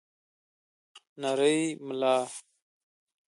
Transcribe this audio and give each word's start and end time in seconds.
نرۍ 1.21 1.61
ملا 1.85 2.15